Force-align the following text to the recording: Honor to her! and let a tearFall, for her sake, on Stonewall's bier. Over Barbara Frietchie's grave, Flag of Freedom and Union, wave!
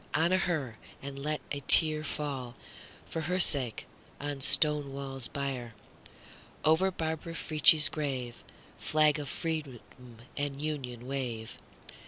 Honor 0.15 0.39
to 0.39 0.45
her! 0.45 0.77
and 1.03 1.19
let 1.19 1.41
a 1.51 1.59
tearFall, 1.61 2.55
for 3.07 3.21
her 3.21 3.39
sake, 3.39 3.85
on 4.19 4.41
Stonewall's 4.41 5.27
bier. 5.27 5.75
Over 6.65 6.89
Barbara 6.89 7.35
Frietchie's 7.35 7.87
grave, 7.87 8.43
Flag 8.79 9.19
of 9.19 9.29
Freedom 9.29 9.79
and 10.35 10.59
Union, 10.59 11.05
wave! 11.05 11.59